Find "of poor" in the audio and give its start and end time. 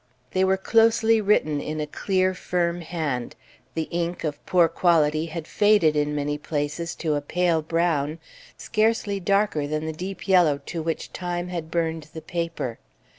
4.23-4.67